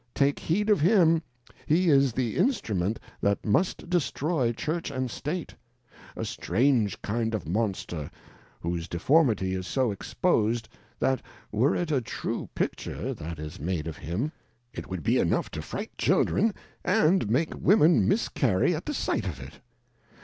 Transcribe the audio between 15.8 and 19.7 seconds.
Children, and make Women miscarry at the sight of it.